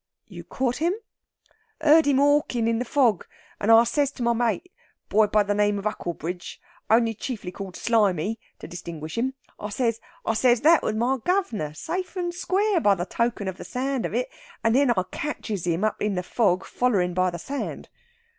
[0.27, 0.93] "You caught him?"
[1.79, 3.27] "Heard him hoarckin' in the fog,
[3.59, 4.71] and I says to my mate
[5.09, 10.01] boy by the name of 'Ucklebridge, only chiefly called Slimy, to distinguish him I says
[10.25, 14.07] I says that was my guv'nor, safe and square, by the token of the sound
[14.07, 14.29] of it.
[14.63, 17.87] And then I catches him up in the fog, follerin' by the sound.